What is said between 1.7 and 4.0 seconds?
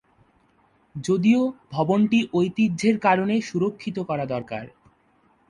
ভবনটি ঐতিহ্যের কারণে সুরক্ষিত